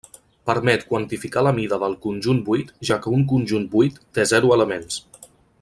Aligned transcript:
Permet 0.49 0.85
quantificar 0.93 1.43
la 1.49 1.51
mida 1.59 1.79
del 1.83 1.93
conjunt 2.07 2.41
buit, 2.49 2.73
ja 2.91 2.99
que 3.05 3.15
un 3.19 3.29
conjunt 3.35 3.71
buit 3.77 4.03
té 4.19 4.29
zero 4.35 4.59
elements. 4.61 4.99